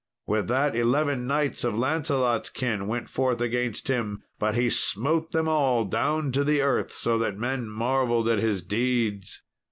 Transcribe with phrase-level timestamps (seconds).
[0.25, 5.47] With that eleven knights of Lancelot's kin went forth against him, but he smote them
[5.47, 9.43] all down to the earth, so that men marvelled at his deeds.